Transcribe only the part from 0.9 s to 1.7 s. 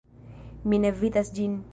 vidas ĝin.